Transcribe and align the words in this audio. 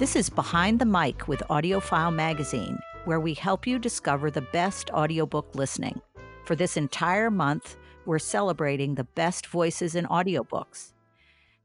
This 0.00 0.16
is 0.16 0.30
Behind 0.30 0.78
the 0.78 0.86
Mic 0.86 1.28
with 1.28 1.42
AudioFile 1.50 2.14
Magazine, 2.14 2.78
where 3.04 3.20
we 3.20 3.34
help 3.34 3.66
you 3.66 3.78
discover 3.78 4.30
the 4.30 4.40
best 4.40 4.88
audiobook 4.92 5.54
listening. 5.54 6.00
For 6.46 6.56
this 6.56 6.78
entire 6.78 7.30
month, 7.30 7.76
we're 8.06 8.18
celebrating 8.18 8.94
the 8.94 9.04
best 9.04 9.46
voices 9.46 9.94
in 9.94 10.06
audiobooks. 10.06 10.94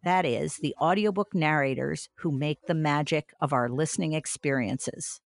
That 0.03 0.25
is, 0.25 0.57
the 0.57 0.75
audiobook 0.81 1.34
narrators 1.34 2.09
who 2.16 2.29
make 2.29 2.67
the 2.67 2.73
magic 2.73 3.31
of 3.39 3.53
our 3.53 3.70
listening 3.70 4.11
experiences. 4.11 5.21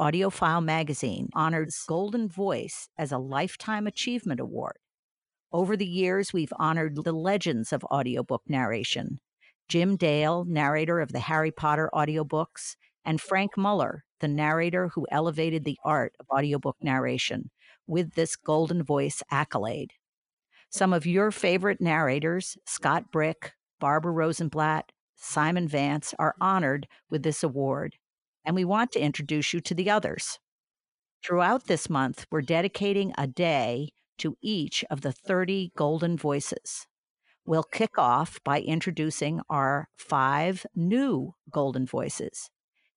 AudioFile 0.00 0.64
Magazine 0.64 1.28
honors 1.34 1.84
Golden 1.86 2.30
Voice 2.30 2.88
as 2.96 3.12
a 3.12 3.18
Lifetime 3.18 3.86
Achievement 3.86 4.40
Award. 4.40 4.78
Over 5.52 5.76
the 5.76 5.84
years, 5.84 6.32
we've 6.32 6.52
honored 6.58 7.04
the 7.04 7.12
legends 7.12 7.74
of 7.74 7.84
audiobook 7.84 8.44
narration 8.48 9.20
Jim 9.68 9.96
Dale, 9.96 10.44
narrator 10.44 11.00
of 11.00 11.12
the 11.12 11.20
Harry 11.20 11.50
Potter 11.50 11.90
audiobooks, 11.94 12.76
and 13.04 13.20
Frank 13.20 13.56
Muller, 13.56 14.04
the 14.20 14.28
narrator 14.28 14.88
who 14.88 15.06
elevated 15.10 15.64
the 15.64 15.78
art 15.84 16.14
of 16.20 16.26
audiobook 16.30 16.76
narration 16.80 17.50
with 17.86 18.14
this 18.14 18.36
Golden 18.36 18.82
Voice 18.82 19.22
accolade. 19.30 19.92
Some 20.70 20.92
of 20.92 21.06
your 21.06 21.30
favorite 21.30 21.80
narrators, 21.80 22.56
Scott 22.66 23.12
Brick, 23.12 23.52
Barbara 23.78 24.12
Rosenblat, 24.12 24.90
Simon 25.16 25.68
Vance, 25.68 26.14
are 26.18 26.34
honored 26.40 26.88
with 27.10 27.22
this 27.22 27.42
award, 27.42 27.96
and 28.44 28.56
we 28.56 28.64
want 28.64 28.92
to 28.92 29.00
introduce 29.00 29.52
you 29.52 29.60
to 29.60 29.74
the 29.74 29.90
others. 29.90 30.38
Throughout 31.24 31.66
this 31.66 31.88
month, 31.88 32.26
we're 32.30 32.42
dedicating 32.42 33.12
a 33.16 33.26
day 33.26 33.90
to 34.18 34.36
each 34.42 34.84
of 34.90 35.00
the 35.00 35.12
30 35.12 35.72
golden 35.76 36.16
voices. 36.16 36.86
We'll 37.46 37.62
kick 37.62 37.98
off 37.98 38.40
by 38.42 38.60
introducing 38.60 39.42
our 39.50 39.88
five 39.98 40.64
new 40.74 41.34
golden 41.50 41.86
voices 41.86 42.48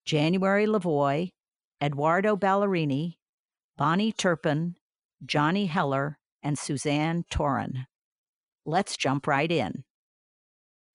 January 0.06 0.66
LaVoy, 0.66 1.32
Eduardo 1.84 2.38
Ballerini, 2.38 3.16
Bonnie 3.78 4.14
Turpin, 4.14 4.76
Johnny 5.26 5.66
Heller, 5.66 6.18
and 6.42 6.58
Suzanne 6.58 7.26
Toren. 7.30 7.88
Let's 8.66 8.96
jump 8.96 9.28
right 9.28 9.52
in. 9.52 9.84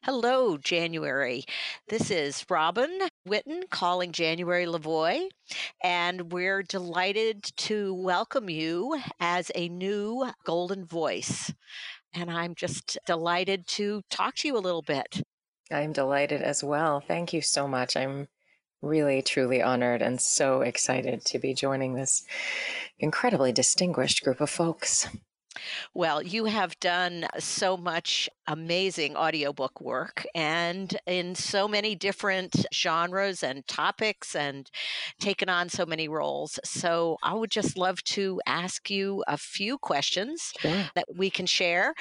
Hello, 0.03 0.57
January. 0.57 1.45
This 1.89 2.11
is 2.11 2.47
Robin 2.49 3.03
Whitten 3.29 3.69
calling 3.71 4.13
January 4.13 4.65
LaVoy, 4.65 5.29
and 5.85 6.33
we're 6.33 6.63
delighted 6.63 7.45
to 7.59 7.93
welcome 7.93 8.49
you 8.49 8.99
as 9.21 9.53
a 9.55 9.69
new 9.69 10.29
Golden 10.45 10.87
Voice 10.87 11.53
and 12.15 12.31
I'm 12.31 12.55
just 12.55 12.99
delighted 13.07 13.67
to 13.69 14.03
talk 14.11 14.37
to 14.37 14.49
you 14.49 14.57
a 14.57 14.59
little 14.59 14.83
bit. 14.83 15.23
I'm 15.71 15.93
delighted 15.93 16.43
as 16.43 16.63
well. 16.63 17.01
Thank 17.01 17.33
you 17.33 17.41
so 17.41 17.67
much. 17.67 17.97
I'm 17.97 18.29
really, 18.83 19.23
truly 19.23 19.63
honored 19.63 20.03
and 20.03 20.21
so 20.21 20.61
excited 20.63 21.25
to 21.25 21.39
be 21.39 21.55
joining 21.55 21.95
this 21.95 22.25
incredibly 22.99 23.53
distinguished 23.53 24.23
group 24.23 24.41
of 24.41 24.51
folks. 24.51 25.09
Well, 25.95 26.23
you 26.23 26.47
have 26.47 26.79
done 26.81 27.27
so 27.39 27.77
much 27.77 28.29
amazing 28.47 29.17
audiobook 29.17 29.81
work 29.81 30.27
and 30.35 30.97
in 31.07 31.35
so 31.35 31.69
many 31.69 31.95
different 31.95 32.67
genres 32.75 33.43
and 33.43 33.67
topics 33.69 34.35
and 34.35 34.71
taken 35.21 35.49
on 35.49 35.69
so 35.69 35.87
many 35.87 36.09
roles. 36.09 36.59
So 36.65 37.19
I 37.23 37.35
would 37.35 37.51
just 37.51 37.77
love 37.77 38.03
to 38.05 38.41
ask 38.47 38.91
you 38.91 39.23
a 39.27 39.37
few 39.37 39.79
questions 39.79 40.55
that 40.95 41.07
we 41.15 41.31
can 41.31 41.47
share 41.47 41.95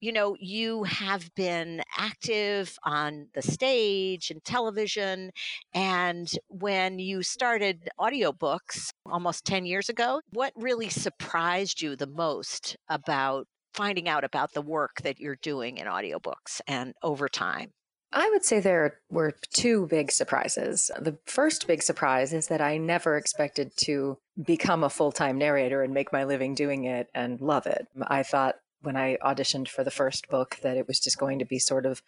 you 0.00 0.12
know, 0.12 0.36
you 0.40 0.84
have 0.84 1.32
been 1.34 1.82
active 1.98 2.76
on 2.84 3.28
the 3.34 3.42
stage 3.42 4.30
and 4.30 4.42
television. 4.44 5.30
And 5.74 6.30
when 6.48 6.98
you 6.98 7.22
started 7.22 7.88
audiobooks 7.98 8.90
almost 9.06 9.44
10 9.44 9.66
years 9.66 9.88
ago, 9.88 10.20
what 10.30 10.52
really 10.56 10.88
surprised 10.88 11.82
you 11.82 11.96
the 11.96 12.06
most 12.06 12.76
about 12.88 13.46
finding 13.74 14.08
out 14.08 14.24
about 14.24 14.52
the 14.52 14.62
work 14.62 15.02
that 15.02 15.20
you're 15.20 15.38
doing 15.42 15.78
in 15.78 15.86
audiobooks 15.86 16.60
and 16.66 16.94
over 17.02 17.28
time? 17.28 17.70
I 18.12 18.28
would 18.30 18.44
say 18.44 18.58
there 18.58 18.98
were 19.08 19.34
two 19.52 19.86
big 19.86 20.10
surprises. 20.10 20.90
The 20.98 21.16
first 21.26 21.68
big 21.68 21.80
surprise 21.82 22.32
is 22.32 22.48
that 22.48 22.60
I 22.60 22.76
never 22.76 23.16
expected 23.16 23.70
to 23.84 24.18
become 24.42 24.82
a 24.82 24.90
full 24.90 25.12
time 25.12 25.38
narrator 25.38 25.82
and 25.82 25.94
make 25.94 26.12
my 26.12 26.24
living 26.24 26.54
doing 26.54 26.84
it 26.84 27.08
and 27.14 27.40
love 27.40 27.66
it. 27.66 27.86
I 28.08 28.24
thought 28.24 28.56
when 28.82 28.96
I 28.96 29.16
auditioned 29.22 29.68
for 29.68 29.84
the 29.84 29.90
first 29.90 30.28
book 30.28 30.58
that 30.62 30.76
it 30.76 30.86
was 30.86 31.00
just 31.00 31.18
going 31.18 31.38
to 31.38 31.44
be 31.44 31.58
sort 31.58 31.86
of 31.86 32.02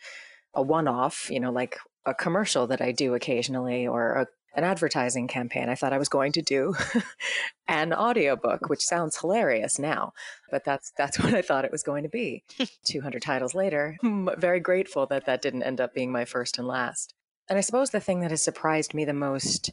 a 0.55 0.63
one 0.63 0.89
off, 0.89 1.31
you 1.31 1.41
know, 1.41 1.51
like 1.51 1.79
a 2.05 2.15
commercial 2.15 2.67
that 2.67 2.81
I 2.81 2.93
do 2.93 3.15
occasionally 3.15 3.87
or 3.87 4.13
a, 4.13 4.27
an 4.55 4.65
advertising 4.65 5.29
campaign. 5.29 5.69
I 5.69 5.75
thought 5.75 5.93
I 5.93 5.99
was 5.99 6.09
going 6.09 6.33
to 6.33 6.43
do 6.43 6.75
an 7.69 7.93
audiobook, 7.93 8.69
which 8.69 8.85
sounds 8.85 9.17
hilarious 9.17 9.79
now, 9.79 10.13
but 10.51 10.65
that's 10.65 10.93
that's 10.97 11.19
what 11.23 11.35
I 11.35 11.43
thought 11.43 11.65
it 11.65 11.73
was 11.73 11.83
going 11.83 12.03
to 12.03 12.09
be. 12.09 12.45
200 12.85 13.23
titles 13.23 13.55
later, 13.55 13.97
I'm 14.03 14.29
very 14.39 14.61
grateful 14.61 15.07
that 15.07 15.27
that 15.27 15.43
didn't 15.43 15.63
end 15.63 15.81
up 15.81 15.95
being 15.95 16.13
my 16.13 16.25
first 16.25 16.59
and 16.59 16.67
last. 16.67 17.15
And 17.49 17.59
I 17.59 17.63
suppose 17.63 17.91
the 17.91 18.01
thing 18.01 18.21
that 18.21 18.31
has 18.31 18.43
surprised 18.43 18.95
me 18.95 19.05
the 19.05 19.13
most 19.13 19.71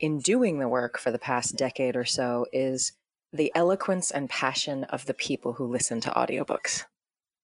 in 0.00 0.18
doing 0.18 0.58
the 0.58 0.68
work 0.68 0.98
for 0.98 1.10
the 1.10 1.18
past 1.18 1.56
decade 1.56 1.96
or 1.96 2.04
so 2.04 2.46
is 2.52 2.92
the 3.32 3.52
eloquence 3.54 4.10
and 4.10 4.30
passion 4.30 4.84
of 4.84 5.06
the 5.06 5.14
people 5.14 5.54
who 5.54 5.66
listen 5.66 6.00
to 6.00 6.10
audiobooks 6.10 6.84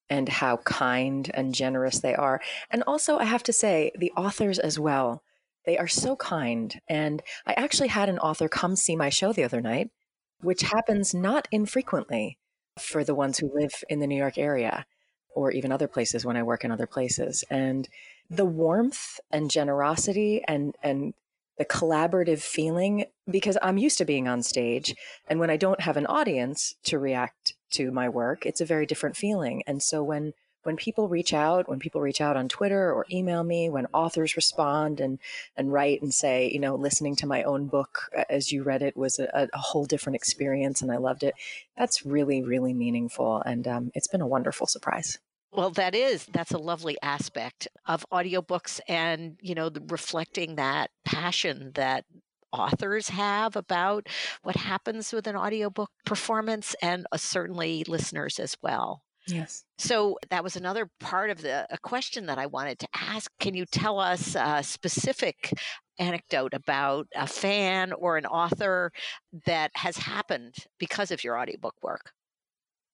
and 0.08 0.28
how 0.28 0.58
kind 0.58 1.30
and 1.34 1.54
generous 1.54 2.00
they 2.00 2.14
are. 2.14 2.40
And 2.70 2.82
also, 2.86 3.18
I 3.18 3.24
have 3.24 3.42
to 3.44 3.52
say, 3.52 3.90
the 3.96 4.12
authors 4.16 4.58
as 4.58 4.78
well. 4.78 5.22
They 5.64 5.78
are 5.78 5.88
so 5.88 6.14
kind. 6.16 6.78
And 6.88 7.22
I 7.46 7.54
actually 7.54 7.88
had 7.88 8.08
an 8.08 8.18
author 8.18 8.48
come 8.48 8.76
see 8.76 8.96
my 8.96 9.08
show 9.08 9.32
the 9.32 9.44
other 9.44 9.60
night, 9.60 9.90
which 10.40 10.62
happens 10.62 11.14
not 11.14 11.48
infrequently 11.50 12.38
for 12.78 13.02
the 13.04 13.14
ones 13.14 13.38
who 13.38 13.50
live 13.54 13.72
in 13.88 14.00
the 14.00 14.06
New 14.06 14.16
York 14.16 14.36
area 14.36 14.84
or 15.34 15.50
even 15.50 15.72
other 15.72 15.88
places 15.88 16.24
when 16.24 16.36
I 16.36 16.42
work 16.42 16.64
in 16.64 16.70
other 16.70 16.86
places. 16.86 17.44
And 17.50 17.88
the 18.30 18.44
warmth 18.44 19.20
and 19.30 19.50
generosity 19.50 20.42
and, 20.46 20.74
and 20.82 21.14
the 21.58 21.64
collaborative 21.64 22.40
feeling 22.40 23.06
because 23.30 23.56
I'm 23.62 23.78
used 23.78 23.98
to 23.98 24.04
being 24.04 24.28
on 24.28 24.42
stage. 24.42 24.94
And 25.28 25.38
when 25.38 25.50
I 25.50 25.56
don't 25.56 25.80
have 25.80 25.96
an 25.96 26.06
audience 26.06 26.74
to 26.84 26.98
react 26.98 27.54
to 27.72 27.90
my 27.90 28.08
work, 28.08 28.46
it's 28.46 28.60
a 28.60 28.66
very 28.66 28.86
different 28.86 29.16
feeling. 29.16 29.62
And 29.66 29.82
so 29.82 30.02
when 30.02 30.34
when 30.64 30.76
people 30.76 31.08
reach 31.08 31.34
out, 31.34 31.68
when 31.68 31.78
people 31.78 32.00
reach 32.00 32.22
out 32.22 32.38
on 32.38 32.48
Twitter 32.48 32.90
or 32.90 33.04
email 33.10 33.44
me, 33.44 33.68
when 33.68 33.86
authors 33.92 34.34
respond 34.34 34.98
and 34.98 35.18
and 35.56 35.72
write 35.72 36.02
and 36.02 36.12
say, 36.12 36.50
you 36.50 36.58
know, 36.58 36.74
listening 36.74 37.14
to 37.16 37.26
my 37.26 37.42
own 37.42 37.66
book 37.66 38.10
as 38.28 38.50
you 38.50 38.62
read 38.62 38.82
it 38.82 38.96
was 38.96 39.18
a, 39.18 39.48
a 39.52 39.58
whole 39.58 39.84
different 39.84 40.16
experience 40.16 40.82
and 40.82 40.90
I 40.90 40.96
loved 40.96 41.22
it. 41.22 41.34
That's 41.76 42.04
really, 42.06 42.42
really 42.42 42.72
meaningful, 42.74 43.42
and 43.42 43.68
um, 43.68 43.90
it's 43.94 44.08
been 44.08 44.22
a 44.22 44.26
wonderful 44.26 44.66
surprise. 44.66 45.18
Well, 45.54 45.70
that 45.70 45.94
is 45.94 46.26
that's 46.26 46.50
a 46.50 46.58
lovely 46.58 46.96
aspect 47.00 47.68
of 47.86 48.04
audiobooks 48.12 48.80
and, 48.88 49.38
you 49.40 49.54
know, 49.54 49.68
the, 49.68 49.80
reflecting 49.88 50.56
that 50.56 50.90
passion 51.04 51.70
that 51.74 52.04
authors 52.52 53.08
have 53.08 53.54
about 53.56 54.08
what 54.42 54.56
happens 54.56 55.12
with 55.12 55.26
an 55.28 55.36
audiobook 55.36 55.90
performance 56.04 56.74
and 56.82 57.06
uh, 57.12 57.16
certainly 57.16 57.84
listeners 57.86 58.40
as 58.40 58.56
well. 58.62 59.02
Yes. 59.28 59.64
So 59.78 60.18
that 60.30 60.42
was 60.42 60.56
another 60.56 60.90
part 61.00 61.30
of 61.30 61.40
the 61.40 61.66
a 61.70 61.78
question 61.78 62.26
that 62.26 62.38
I 62.38 62.46
wanted 62.46 62.80
to 62.80 62.88
ask. 62.94 63.30
Can 63.38 63.54
you 63.54 63.64
tell 63.64 64.00
us 64.00 64.36
a 64.38 64.62
specific 64.62 65.52
anecdote 65.98 66.52
about 66.52 67.06
a 67.14 67.26
fan 67.28 67.92
or 67.92 68.16
an 68.16 68.26
author 68.26 68.90
that 69.46 69.70
has 69.76 69.96
happened 69.96 70.56
because 70.78 71.10
of 71.12 71.22
your 71.24 71.38
audiobook 71.38 71.76
work? 71.80 72.12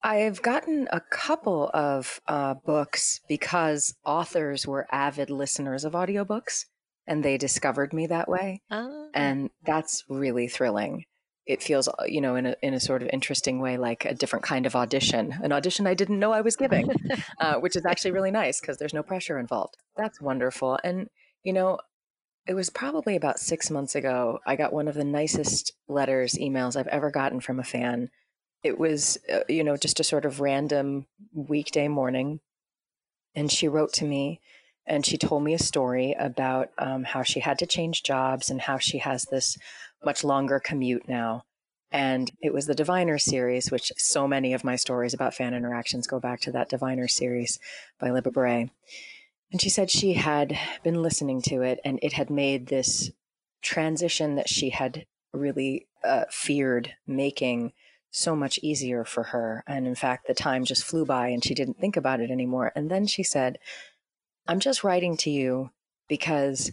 I've 0.02 0.40
gotten 0.40 0.88
a 0.90 1.00
couple 1.00 1.70
of 1.74 2.20
uh, 2.26 2.54
books 2.54 3.20
because 3.28 3.94
authors 4.04 4.66
were 4.66 4.86
avid 4.90 5.30
listeners 5.30 5.84
of 5.84 5.92
audiobooks 5.92 6.64
and 7.06 7.24
they 7.24 7.36
discovered 7.36 7.92
me 7.92 8.06
that 8.06 8.28
way. 8.28 8.62
Oh. 8.70 9.10
And 9.12 9.50
that's 9.64 10.04
really 10.08 10.48
thrilling. 10.48 11.04
It 11.46 11.62
feels, 11.62 11.88
uh, 11.88 12.04
you 12.06 12.20
know, 12.20 12.36
in 12.36 12.46
a, 12.46 12.56
in 12.62 12.74
a 12.74 12.80
sort 12.80 13.02
of 13.02 13.10
interesting 13.12 13.60
way, 13.60 13.76
like 13.76 14.04
a 14.04 14.14
different 14.14 14.44
kind 14.44 14.64
of 14.66 14.76
audition, 14.76 15.34
an 15.42 15.52
audition 15.52 15.86
I 15.86 15.94
didn't 15.94 16.18
know 16.18 16.32
I 16.32 16.42
was 16.42 16.56
giving, 16.56 16.90
uh, 17.40 17.54
which 17.54 17.76
is 17.76 17.84
actually 17.84 18.12
really 18.12 18.30
nice 18.30 18.60
because 18.60 18.78
there's 18.78 18.94
no 18.94 19.02
pressure 19.02 19.38
involved. 19.38 19.76
That's 19.96 20.20
wonderful. 20.20 20.78
And, 20.84 21.08
you 21.42 21.52
know, 21.52 21.78
it 22.46 22.54
was 22.54 22.70
probably 22.70 23.16
about 23.16 23.38
six 23.38 23.70
months 23.70 23.94
ago, 23.94 24.38
I 24.46 24.56
got 24.56 24.72
one 24.72 24.88
of 24.88 24.94
the 24.94 25.04
nicest 25.04 25.72
letters, 25.88 26.34
emails 26.34 26.76
I've 26.76 26.86
ever 26.86 27.10
gotten 27.10 27.40
from 27.40 27.60
a 27.60 27.64
fan 27.64 28.10
it 28.62 28.78
was, 28.78 29.18
uh, 29.32 29.40
you 29.48 29.64
know, 29.64 29.76
just 29.76 30.00
a 30.00 30.04
sort 30.04 30.24
of 30.24 30.40
random 30.40 31.06
weekday 31.32 31.88
morning. 31.88 32.40
And 33.34 33.50
she 33.50 33.68
wrote 33.68 33.92
to 33.94 34.04
me 34.04 34.40
and 34.86 35.06
she 35.06 35.16
told 35.16 35.44
me 35.44 35.54
a 35.54 35.58
story 35.58 36.14
about 36.18 36.70
um, 36.78 37.04
how 37.04 37.22
she 37.22 37.40
had 37.40 37.58
to 37.60 37.66
change 37.66 38.02
jobs 38.02 38.50
and 38.50 38.60
how 38.60 38.78
she 38.78 38.98
has 38.98 39.24
this 39.24 39.56
much 40.04 40.24
longer 40.24 40.60
commute 40.60 41.08
now. 41.08 41.44
And 41.92 42.30
it 42.40 42.52
was 42.52 42.66
the 42.66 42.74
Diviner 42.74 43.18
series, 43.18 43.70
which 43.70 43.92
so 43.96 44.28
many 44.28 44.52
of 44.52 44.64
my 44.64 44.76
stories 44.76 45.14
about 45.14 45.34
fan 45.34 45.54
interactions 45.54 46.06
go 46.06 46.20
back 46.20 46.40
to 46.42 46.52
that 46.52 46.68
Diviner 46.68 47.08
series 47.08 47.58
by 47.98 48.08
Libba 48.08 48.32
Bray. 48.32 48.70
And 49.50 49.60
she 49.60 49.68
said 49.68 49.90
she 49.90 50.14
had 50.14 50.56
been 50.84 51.02
listening 51.02 51.42
to 51.42 51.62
it 51.62 51.80
and 51.84 51.98
it 52.02 52.12
had 52.12 52.30
made 52.30 52.66
this 52.66 53.10
transition 53.62 54.36
that 54.36 54.48
she 54.48 54.70
had 54.70 55.06
really 55.32 55.88
uh, 56.04 56.24
feared 56.30 56.94
making 57.06 57.72
so 58.10 58.34
much 58.34 58.58
easier 58.62 59.04
for 59.04 59.24
her. 59.24 59.62
And 59.66 59.86
in 59.86 59.94
fact, 59.94 60.26
the 60.26 60.34
time 60.34 60.64
just 60.64 60.84
flew 60.84 61.04
by 61.04 61.28
and 61.28 61.44
she 61.44 61.54
didn't 61.54 61.78
think 61.78 61.96
about 61.96 62.20
it 62.20 62.30
anymore. 62.30 62.72
And 62.74 62.90
then 62.90 63.06
she 63.06 63.22
said, 63.22 63.58
I'm 64.48 64.60
just 64.60 64.84
writing 64.84 65.16
to 65.18 65.30
you 65.30 65.70
because 66.08 66.72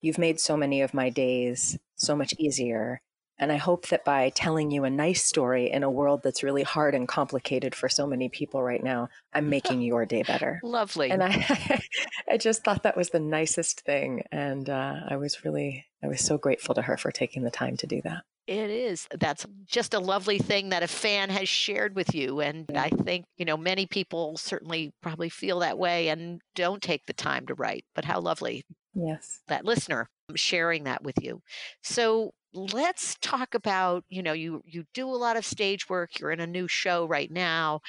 you've 0.00 0.18
made 0.18 0.38
so 0.38 0.56
many 0.56 0.82
of 0.82 0.94
my 0.94 1.10
days 1.10 1.78
so 1.96 2.14
much 2.14 2.34
easier. 2.38 3.00
And 3.38 3.52
I 3.52 3.56
hope 3.56 3.88
that 3.88 4.04
by 4.04 4.30
telling 4.30 4.70
you 4.70 4.84
a 4.84 4.90
nice 4.90 5.22
story 5.22 5.70
in 5.70 5.82
a 5.82 5.90
world 5.90 6.22
that's 6.22 6.42
really 6.42 6.62
hard 6.62 6.94
and 6.94 7.06
complicated 7.06 7.74
for 7.74 7.88
so 7.88 8.06
many 8.06 8.30
people 8.30 8.62
right 8.62 8.82
now, 8.82 9.08
I'm 9.34 9.48
making 9.50 9.82
your 9.82 10.06
day 10.06 10.22
better. 10.22 10.60
Lovely. 10.62 11.10
And 11.10 11.22
I, 11.22 11.80
I 12.30 12.38
just 12.38 12.64
thought 12.64 12.84
that 12.84 12.96
was 12.96 13.10
the 13.10 13.20
nicest 13.20 13.80
thing. 13.80 14.22
And 14.32 14.70
uh, 14.70 15.00
I 15.08 15.16
was 15.16 15.44
really, 15.44 15.84
I 16.02 16.06
was 16.06 16.20
so 16.20 16.38
grateful 16.38 16.74
to 16.76 16.82
her 16.82 16.96
for 16.96 17.10
taking 17.10 17.42
the 17.42 17.50
time 17.50 17.76
to 17.78 17.86
do 17.86 18.00
that. 18.02 18.22
It 18.46 18.70
is. 18.70 19.08
That's 19.18 19.44
just 19.66 19.92
a 19.92 19.98
lovely 19.98 20.38
thing 20.38 20.68
that 20.68 20.84
a 20.84 20.88
fan 20.88 21.30
has 21.30 21.48
shared 21.48 21.96
with 21.96 22.14
you. 22.14 22.40
And 22.40 22.64
I 22.76 22.90
mm. 22.90 23.04
think, 23.04 23.26
you 23.36 23.44
know, 23.44 23.56
many 23.56 23.86
people 23.86 24.36
certainly 24.36 24.92
probably 25.02 25.28
feel 25.28 25.58
that 25.60 25.78
way 25.78 26.08
and 26.08 26.40
don't 26.54 26.80
take 26.80 27.06
the 27.06 27.12
time 27.12 27.46
to 27.46 27.54
write. 27.54 27.84
But 27.94 28.04
how 28.04 28.20
lovely. 28.20 28.64
Yes. 28.94 29.40
That 29.48 29.64
listener 29.64 30.08
um, 30.30 30.36
sharing 30.36 30.84
that 30.84 31.02
with 31.02 31.16
you. 31.20 31.42
So 31.82 32.32
let's 32.54 33.16
talk 33.20 33.54
about, 33.54 34.04
you 34.08 34.22
know, 34.22 34.32
you 34.32 34.62
you 34.64 34.84
do 34.94 35.08
a 35.08 35.10
lot 35.10 35.36
of 35.36 35.44
stage 35.44 35.88
work, 35.88 36.18
you're 36.18 36.30
in 36.30 36.40
a 36.40 36.46
new 36.46 36.68
show 36.68 37.06
right 37.06 37.30
now. 37.30 37.80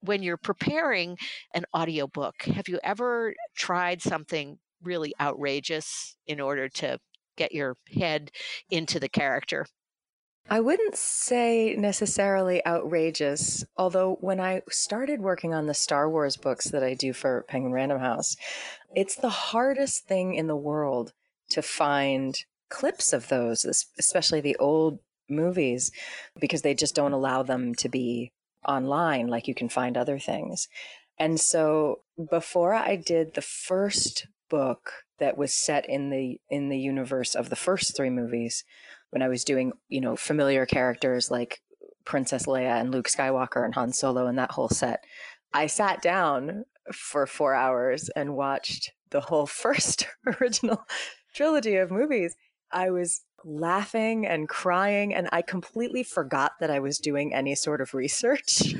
When 0.00 0.22
you're 0.22 0.36
preparing 0.36 1.18
an 1.54 1.64
audiobook, 1.74 2.42
have 2.42 2.68
you 2.68 2.78
ever 2.84 3.34
tried 3.56 4.00
something 4.00 4.58
really 4.82 5.12
outrageous 5.20 6.16
in 6.26 6.40
order 6.40 6.68
to 6.68 6.98
get 7.36 7.52
your 7.52 7.76
head 7.92 8.30
into 8.70 9.00
the 9.00 9.08
character? 9.08 9.66
I 10.50 10.60
wouldn't 10.60 10.96
say 10.96 11.74
necessarily 11.76 12.64
outrageous, 12.66 13.64
although 13.76 14.18
when 14.20 14.40
I 14.40 14.62
started 14.70 15.20
working 15.20 15.54
on 15.54 15.66
the 15.66 15.74
Star 15.74 16.08
Wars 16.08 16.36
books 16.36 16.66
that 16.66 16.82
I 16.82 16.94
do 16.94 17.12
for 17.12 17.44
Penguin 17.48 17.72
Random 17.72 17.98
House, 17.98 18.36
it's 18.94 19.16
the 19.16 19.30
hardest 19.30 20.06
thing 20.06 20.34
in 20.34 20.46
the 20.46 20.56
world 20.56 21.12
to 21.50 21.62
find 21.62 22.36
clips 22.68 23.12
of 23.12 23.28
those, 23.28 23.64
especially 23.98 24.40
the 24.40 24.56
old 24.56 24.98
movies, 25.28 25.90
because 26.38 26.62
they 26.62 26.74
just 26.74 26.94
don't 26.94 27.12
allow 27.12 27.42
them 27.42 27.74
to 27.76 27.88
be 27.88 28.30
online 28.66 29.28
like 29.28 29.48
you 29.48 29.54
can 29.54 29.68
find 29.68 29.96
other 29.96 30.18
things. 30.18 30.68
And 31.18 31.40
so 31.40 32.00
before 32.30 32.74
I 32.74 32.96
did 32.96 33.34
the 33.34 33.42
first 33.42 34.26
book 34.50 35.03
that 35.18 35.36
was 35.36 35.54
set 35.54 35.88
in 35.88 36.10
the 36.10 36.40
in 36.50 36.68
the 36.68 36.78
universe 36.78 37.34
of 37.34 37.50
the 37.50 37.56
first 37.56 37.96
three 37.96 38.10
movies, 38.10 38.64
when 39.10 39.22
I 39.22 39.28
was 39.28 39.44
doing, 39.44 39.72
you 39.88 40.00
know, 40.00 40.16
familiar 40.16 40.66
characters 40.66 41.30
like 41.30 41.60
Princess 42.04 42.46
Leia 42.46 42.80
and 42.80 42.90
Luke 42.90 43.08
Skywalker 43.08 43.64
and 43.64 43.74
Han 43.74 43.92
Solo 43.92 44.26
and 44.26 44.38
that 44.38 44.52
whole 44.52 44.68
set, 44.68 45.04
I 45.52 45.66
sat 45.66 46.02
down 46.02 46.64
for 46.92 47.26
four 47.26 47.54
hours 47.54 48.10
and 48.10 48.36
watched 48.36 48.92
the 49.10 49.20
whole 49.20 49.46
first 49.64 50.06
original 50.40 50.84
trilogy 51.34 51.76
of 51.76 51.90
movies. 51.90 52.34
I 52.72 52.90
was 52.90 53.22
laughing 53.44 54.26
and 54.26 54.48
crying, 54.48 55.14
and 55.14 55.28
I 55.32 55.42
completely 55.42 56.02
forgot 56.02 56.52
that 56.60 56.70
I 56.70 56.80
was 56.80 56.98
doing 56.98 57.34
any 57.34 57.54
sort 57.54 57.80
of 57.80 57.94
research. 57.94 58.48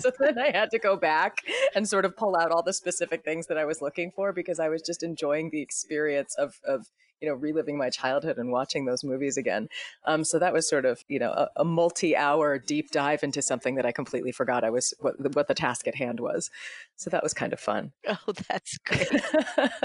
so 0.00 0.10
then 0.18 0.38
I 0.38 0.50
had 0.50 0.70
to 0.70 0.78
go 0.78 0.96
back 0.96 1.38
and 1.74 1.88
sort 1.88 2.04
of 2.04 2.16
pull 2.16 2.36
out 2.36 2.50
all 2.50 2.62
the 2.62 2.72
specific 2.72 3.24
things 3.24 3.46
that 3.46 3.58
I 3.58 3.64
was 3.64 3.80
looking 3.80 4.10
for 4.10 4.32
because 4.32 4.58
I 4.58 4.68
was 4.68 4.82
just 4.82 5.02
enjoying 5.02 5.50
the 5.50 5.62
experience 5.62 6.34
of, 6.34 6.60
of 6.64 6.88
you 7.20 7.28
know, 7.28 7.34
reliving 7.34 7.78
my 7.78 7.88
childhood 7.88 8.36
and 8.36 8.50
watching 8.50 8.84
those 8.84 9.04
movies 9.04 9.36
again. 9.36 9.68
Um, 10.04 10.24
so 10.24 10.40
that 10.40 10.52
was 10.52 10.68
sort 10.68 10.84
of, 10.84 11.04
you 11.06 11.20
know, 11.20 11.30
a, 11.30 11.48
a, 11.56 11.64
multi-hour 11.64 12.58
deep 12.58 12.90
dive 12.90 13.22
into 13.22 13.40
something 13.40 13.76
that 13.76 13.86
I 13.86 13.92
completely 13.92 14.32
forgot 14.32 14.64
I 14.64 14.70
was 14.70 14.92
what, 14.98 15.34
what 15.36 15.46
the 15.46 15.54
task 15.54 15.86
at 15.86 15.94
hand 15.94 16.18
was. 16.18 16.50
So 16.96 17.10
that 17.10 17.22
was 17.22 17.32
kind 17.32 17.52
of 17.52 17.60
fun. 17.60 17.92
Oh, 18.08 18.32
that's 18.48 18.76
great. 18.78 19.22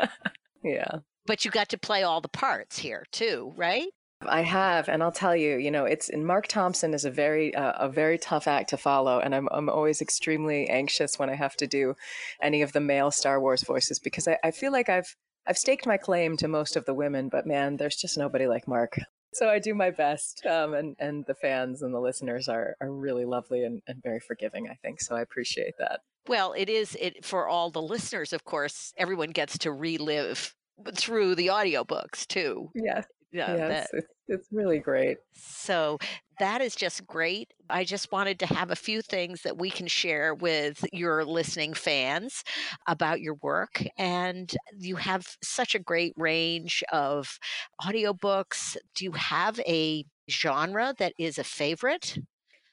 yeah. 0.63 0.99
But 1.27 1.45
you 1.45 1.51
got 1.51 1.69
to 1.69 1.77
play 1.77 2.03
all 2.03 2.21
the 2.21 2.29
parts 2.29 2.79
here 2.79 3.05
too, 3.11 3.53
right? 3.55 3.89
I 4.21 4.41
have, 4.41 4.89
and 4.89 5.03
I'll 5.03 5.11
tell 5.11 5.35
you, 5.35 5.57
you 5.57 5.69
know, 5.69 5.85
it's 5.85 6.09
and 6.09 6.25
Marc 6.25 6.47
Thompson 6.47 6.93
is 6.93 7.05
a 7.05 7.11
very 7.11 7.53
uh, 7.53 7.73
a 7.73 7.89
very 7.89 8.17
tough 8.17 8.47
act 8.47 8.69
to 8.71 8.77
follow, 8.77 9.19
and 9.19 9.35
I'm 9.35 9.47
I'm 9.51 9.69
always 9.69 10.01
extremely 10.01 10.67
anxious 10.69 11.19
when 11.19 11.29
I 11.29 11.35
have 11.35 11.55
to 11.57 11.67
do 11.67 11.93
any 12.41 12.63
of 12.63 12.71
the 12.71 12.79
male 12.79 13.11
Star 13.11 13.39
Wars 13.39 13.63
voices 13.63 13.99
because 13.99 14.27
I, 14.27 14.37
I 14.43 14.51
feel 14.51 14.71
like 14.71 14.89
I've 14.89 15.15
I've 15.45 15.57
staked 15.57 15.85
my 15.85 15.97
claim 15.97 16.35
to 16.37 16.47
most 16.47 16.75
of 16.75 16.85
the 16.85 16.95
women, 16.95 17.29
but 17.29 17.45
man, 17.45 17.77
there's 17.77 17.95
just 17.95 18.17
nobody 18.17 18.47
like 18.47 18.67
Marc. 18.67 18.97
So 19.33 19.49
I 19.49 19.59
do 19.59 19.75
my 19.75 19.91
best, 19.91 20.45
um, 20.47 20.73
and 20.73 20.95
and 20.97 21.25
the 21.27 21.35
fans 21.35 21.83
and 21.83 21.93
the 21.93 21.99
listeners 21.99 22.47
are 22.47 22.75
are 22.81 22.91
really 22.91 23.25
lovely 23.25 23.63
and, 23.65 23.81
and 23.85 24.01
very 24.01 24.19
forgiving. 24.19 24.67
I 24.67 24.75
think 24.81 24.99
so. 24.99 25.15
I 25.15 25.21
appreciate 25.21 25.75
that. 25.77 25.99
Well, 26.27 26.53
it 26.53 26.69
is 26.69 26.97
it 26.99 27.23
for 27.23 27.47
all 27.47 27.69
the 27.69 27.81
listeners. 27.81 28.33
Of 28.33 28.45
course, 28.45 28.93
everyone 28.97 29.29
gets 29.29 29.59
to 29.59 29.71
relive 29.71 30.55
through 30.95 31.35
the 31.35 31.47
audiobooks 31.47 32.25
too. 32.27 32.69
Yes. 32.75 33.05
Yeah, 33.31 33.55
yes, 33.55 33.89
that, 33.91 33.99
it's, 33.99 34.07
it's 34.29 34.47
really 34.51 34.79
great. 34.79 35.17
So 35.33 35.97
that 36.39 36.61
is 36.61 36.75
just 36.75 37.05
great. 37.05 37.53
I 37.69 37.83
just 37.83 38.11
wanted 38.11 38.39
to 38.39 38.45
have 38.45 38.71
a 38.71 38.75
few 38.75 39.01
things 39.01 39.41
that 39.41 39.57
we 39.57 39.69
can 39.69 39.87
share 39.87 40.33
with 40.33 40.85
your 40.93 41.25
listening 41.25 41.73
fans 41.73 42.43
about 42.87 43.21
your 43.21 43.35
work. 43.41 43.83
And 43.97 44.55
you 44.79 44.95
have 44.95 45.27
such 45.43 45.75
a 45.75 45.79
great 45.79 46.13
range 46.15 46.83
of 46.91 47.37
audiobooks. 47.81 48.77
Do 48.95 49.05
you 49.05 49.11
have 49.11 49.59
a 49.67 50.05
genre 50.29 50.93
that 50.99 51.13
is 51.19 51.37
a 51.37 51.43
favorite? 51.43 52.17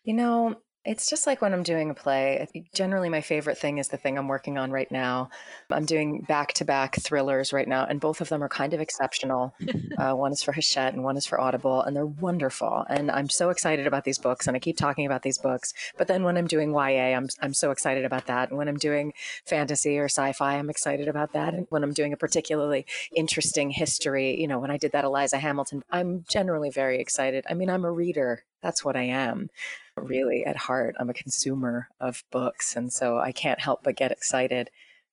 You 0.05 0.15
know, 0.15 0.57
it's 0.85 1.09
just 1.09 1.27
like 1.27 1.41
when 1.41 1.55
I'm 1.55 1.63
doing 1.63 1.89
a 1.89 1.95
play. 1.95 2.47
Generally, 2.75 3.09
my 3.09 3.23
favorite 3.23 3.57
thing 3.57 3.79
is 3.79 3.89
the 3.89 3.97
thing 3.97 4.19
I'm 4.19 4.29
working 4.29 4.59
on 4.59 4.71
right 4.71 4.91
now. 4.91 5.31
I'm 5.71 5.87
doing 5.87 6.21
back 6.29 6.53
to 6.55 6.65
back 6.65 6.97
thrillers 6.97 7.55
right 7.55 7.67
now, 7.67 7.87
and 7.87 8.01
both 8.01 8.21
of 8.21 8.29
them 8.29 8.45
are 8.45 8.51
kind 8.51 8.75
of 8.75 8.81
exceptional. 8.81 9.55
uh, 9.99 10.13
one 10.13 10.33
is 10.33 10.43
for 10.43 10.53
Hachette 10.53 10.93
and 10.93 11.03
one 11.03 11.17
is 11.17 11.25
for 11.25 11.41
Audible, 11.41 11.81
and 11.83 11.97
they're 11.97 12.05
wonderful. 12.05 12.85
And 12.91 13.11
I'm 13.11 13.31
so 13.31 13.49
excited 13.49 13.87
about 13.87 14.05
these 14.05 14.19
books, 14.19 14.47
and 14.47 14.57
I 14.57 14.61
keep 14.61 14.77
talking 14.77 15.07
about 15.07 15.23
these 15.23 15.39
books. 15.39 15.73
But 15.97 16.07
then 16.07 16.23
when 16.23 16.37
I'm 16.37 16.47
doing 16.47 16.73
YA, 16.73 17.17
I'm, 17.17 17.29
I'm 17.41 17.55
so 17.55 17.71
excited 17.71 18.05
about 18.05 18.27
that. 18.27 18.51
And 18.51 18.59
when 18.59 18.69
I'm 18.69 18.77
doing 18.77 19.15
fantasy 19.47 19.99
or 19.99 20.07
sci 20.07 20.33
fi, 20.35 20.57
I'm 20.57 20.69
excited 20.69 21.09
about 21.09 21.33
that. 21.33 21.55
And 21.55 21.67
when 21.71 21.83
I'm 21.83 21.95
doing 21.95 22.13
a 22.13 22.19
particularly 22.19 22.85
interesting 23.17 23.71
history, 23.71 24.39
you 24.39 24.47
know, 24.47 24.59
when 24.59 24.71
I 24.71 24.77
did 24.77 24.93
that 24.93 25.05
Eliza 25.05 25.39
Hamilton, 25.39 25.83
I'm 25.91 26.25
generally 26.29 26.71
very 26.71 27.01
excited. 27.01 27.47
I 27.49 27.55
mean, 27.55 27.71
I'm 27.71 27.87
a 27.87 27.93
reader, 27.93 28.45
that's 28.61 28.85
what 28.85 28.97
I 28.97 29.03
am 29.03 29.49
really 29.97 30.45
at 30.45 30.57
heart. 30.57 30.95
I'm 30.99 31.11
a 31.11 31.15
consumer 31.15 31.89
of 32.01 32.25
books. 32.31 32.77
And 32.77 32.93
so 32.93 33.19
I 33.19 33.33
can't 33.33 33.61
help 33.61 33.83
but 33.83 33.97
get 33.97 34.13
excited 34.13 34.71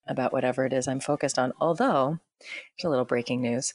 about 0.08 0.34
whatever 0.34 0.66
it 0.66 0.74
is 0.74 0.88
I'm 0.88 1.00
focused 1.00 1.38
on. 1.38 1.54
Although, 1.60 2.20
there's 2.40 2.86
a 2.86 2.90
little 2.90 3.06
breaking 3.06 3.42
news. 3.42 3.74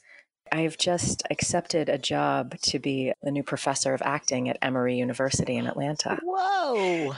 I've 0.51 0.77
just 0.77 1.23
accepted 1.29 1.89
a 1.89 1.97
job 1.97 2.57
to 2.61 2.79
be 2.79 3.13
the 3.21 3.31
new 3.31 3.43
professor 3.43 3.93
of 3.93 4.01
acting 4.01 4.49
at 4.49 4.57
Emory 4.61 4.95
University 4.97 5.55
in 5.57 5.67
Atlanta. 5.67 6.19
Whoa! 6.23 7.13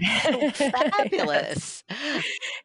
fabulous. 0.54 1.84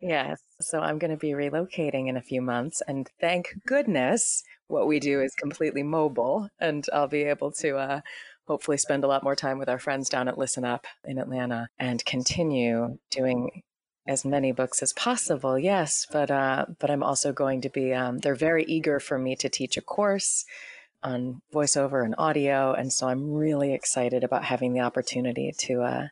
yes. 0.01 0.39
So 0.61 0.79
I'm 0.79 0.97
going 0.97 1.11
to 1.11 1.17
be 1.17 1.31
relocating 1.31 2.07
in 2.07 2.17
a 2.17 2.21
few 2.21 2.41
months. 2.41 2.81
And 2.87 3.09
thank 3.19 3.55
goodness 3.65 4.43
what 4.67 4.87
we 4.87 4.99
do 4.99 5.21
is 5.21 5.33
completely 5.35 5.83
mobile. 5.83 6.49
And 6.59 6.85
I'll 6.93 7.07
be 7.07 7.23
able 7.23 7.51
to 7.53 7.77
uh, 7.77 8.01
hopefully 8.47 8.77
spend 8.77 9.03
a 9.03 9.07
lot 9.07 9.23
more 9.23 9.35
time 9.35 9.59
with 9.59 9.69
our 9.69 9.79
friends 9.79 10.09
down 10.09 10.27
at 10.27 10.37
Listen 10.37 10.63
Up 10.63 10.85
in 11.03 11.17
Atlanta 11.17 11.69
and 11.77 12.03
continue 12.05 12.97
doing 13.11 13.63
as 14.07 14.23
many 14.23 14.51
books 14.51 14.81
as 14.81 14.93
possible. 14.93 15.59
Yes, 15.59 16.07
but 16.11 16.31
uh, 16.31 16.65
but 16.79 16.89
I'm 16.89 17.03
also 17.03 17.33
going 17.33 17.61
to 17.61 17.69
be. 17.69 17.93
Um, 17.93 18.19
they're 18.19 18.35
very 18.35 18.63
eager 18.63 18.99
for 18.99 19.19
me 19.19 19.35
to 19.35 19.49
teach 19.49 19.77
a 19.77 19.81
course 19.81 20.45
on 21.03 21.41
voiceover 21.53 22.03
and 22.03 22.15
audio, 22.17 22.73
and 22.73 22.91
so 22.91 23.07
I'm 23.07 23.33
really 23.33 23.73
excited 23.73 24.23
about 24.23 24.45
having 24.45 24.73
the 24.73 24.79
opportunity 24.79 25.53
to 25.57 25.81
uh, 25.81 26.07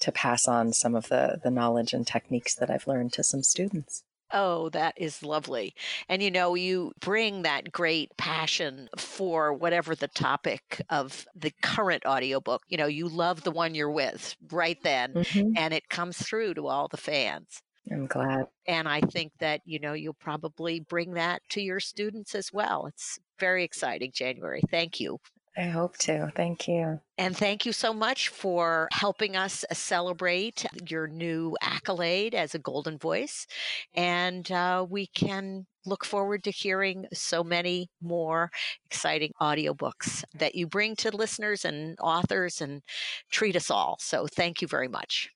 to 0.00 0.12
pass 0.12 0.46
on 0.46 0.72
some 0.72 0.94
of 0.94 1.08
the 1.08 1.40
the 1.42 1.50
knowledge 1.50 1.94
and 1.94 2.06
techniques 2.06 2.54
that 2.56 2.70
I've 2.70 2.86
learned 2.86 3.14
to 3.14 3.24
some 3.24 3.42
students. 3.42 4.04
Oh, 4.32 4.68
that 4.70 4.94
is 4.96 5.22
lovely. 5.22 5.74
And 6.08 6.22
you 6.22 6.30
know, 6.30 6.54
you 6.54 6.92
bring 7.00 7.42
that 7.42 7.72
great 7.72 8.16
passion 8.16 8.88
for 8.96 9.52
whatever 9.52 9.94
the 9.94 10.08
topic 10.08 10.82
of 10.90 11.26
the 11.34 11.52
current 11.62 12.04
audiobook. 12.06 12.62
You 12.68 12.78
know, 12.78 12.86
you 12.86 13.08
love 13.08 13.42
the 13.42 13.50
one 13.50 13.74
you're 13.74 13.90
with 13.90 14.36
right 14.50 14.78
then, 14.82 15.14
mm-hmm. 15.14 15.52
and 15.56 15.74
it 15.74 15.88
comes 15.88 16.18
through 16.18 16.54
to 16.54 16.66
all 16.66 16.88
the 16.88 16.96
fans. 16.96 17.62
I'm 17.90 18.06
glad. 18.06 18.46
And 18.66 18.88
I 18.88 19.00
think 19.00 19.32
that, 19.40 19.62
you 19.64 19.80
know, 19.80 19.94
you'll 19.94 20.14
probably 20.14 20.80
bring 20.80 21.14
that 21.14 21.42
to 21.50 21.60
your 21.60 21.80
students 21.80 22.34
as 22.34 22.52
well. 22.52 22.86
It's 22.86 23.18
very 23.38 23.64
exciting, 23.64 24.12
January. 24.14 24.62
Thank 24.70 25.00
you. 25.00 25.18
I 25.56 25.64
hope 25.64 25.96
to. 25.98 26.30
Thank 26.36 26.68
you. 26.68 27.00
And 27.18 27.36
thank 27.36 27.66
you 27.66 27.72
so 27.72 27.92
much 27.92 28.28
for 28.28 28.88
helping 28.92 29.36
us 29.36 29.64
celebrate 29.72 30.64
your 30.88 31.06
new 31.08 31.56
accolade 31.60 32.34
as 32.34 32.54
a 32.54 32.58
Golden 32.58 32.98
Voice. 32.98 33.46
And 33.94 34.50
uh, 34.52 34.86
we 34.88 35.08
can 35.08 35.66
look 35.84 36.04
forward 36.04 36.44
to 36.44 36.50
hearing 36.50 37.06
so 37.12 37.42
many 37.42 37.88
more 38.00 38.50
exciting 38.86 39.32
audiobooks 39.40 40.22
that 40.34 40.54
you 40.54 40.66
bring 40.66 40.94
to 40.96 41.14
listeners 41.14 41.64
and 41.64 41.96
authors 42.00 42.60
and 42.60 42.82
treat 43.30 43.56
us 43.56 43.70
all. 43.70 43.96
So 43.98 44.26
thank 44.26 44.62
you 44.62 44.68
very 44.68 44.88
much. 44.88 45.30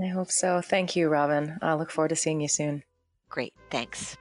I 0.00 0.08
hope 0.08 0.30
so. 0.30 0.60
Thank 0.60 0.96
you, 0.96 1.08
Robin. 1.08 1.58
I 1.62 1.74
look 1.74 1.90
forward 1.90 2.10
to 2.10 2.16
seeing 2.16 2.40
you 2.40 2.48
soon. 2.48 2.84
Great. 3.28 3.54
Thanks. 3.70 4.16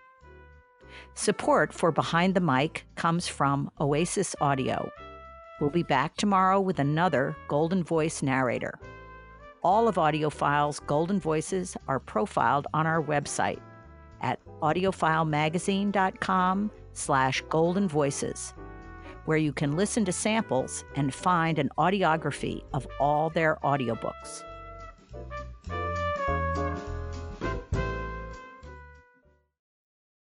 Support 1.14 1.74
for 1.74 1.92
Behind 1.92 2.34
the 2.34 2.40
Mic 2.40 2.86
comes 2.96 3.28
from 3.28 3.70
Oasis 3.80 4.36
Audio. 4.40 4.90
We'll 5.60 5.70
be 5.70 5.84
back 5.84 6.16
tomorrow 6.16 6.62
with 6.62 6.80
another 6.80 7.36
Golden 7.48 7.84
Voice 7.84 8.24
narrator. 8.24 8.80
All 9.62 9.90
of 9.90 9.96
AudioFile's 9.96 10.80
Golden 10.80 11.20
Voices 11.20 11.76
are 11.88 12.00
profiled 12.00 12.68
on 12.74 12.88
our 12.88 13.04
website 13.04 13.60
at 14.22 14.40
audiofilemagazine.com 14.62 16.72
slash 16.94 17.44
golden 17.50 17.90
voices, 17.90 18.54
where 19.26 19.38
you 19.38 19.52
can 19.52 19.76
listen 19.76 20.06
to 20.06 20.14
samples 20.14 20.86
and 20.96 21.14
find 21.14 21.60
an 21.60 21.70
audiography 21.78 22.64
of 22.74 22.88
all 23.00 23.30
their 23.30 23.60
audiobooks. 23.64 24.44